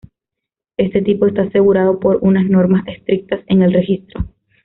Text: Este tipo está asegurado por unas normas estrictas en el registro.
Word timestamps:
Este 0.77 1.03
tipo 1.03 1.27
está 1.27 1.43
asegurado 1.43 1.99
por 1.99 2.17
unas 2.23 2.49
normas 2.49 2.87
estrictas 2.87 3.41
en 3.45 3.61
el 3.61 3.71
registro. 3.71 4.27